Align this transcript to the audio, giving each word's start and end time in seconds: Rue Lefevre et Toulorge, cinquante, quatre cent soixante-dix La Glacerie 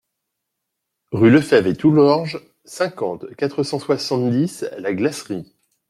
Rue 1.11 1.29
Lefevre 1.29 1.67
et 1.67 1.75
Toulorge, 1.75 2.41
cinquante, 2.65 3.27
quatre 3.35 3.61
cent 3.61 3.77
soixante-dix 3.77 4.65
La 4.79 4.93
Glacerie 4.95 5.45